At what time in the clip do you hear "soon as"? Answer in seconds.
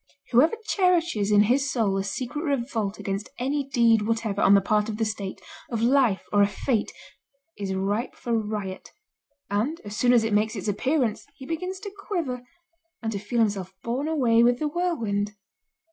9.95-10.23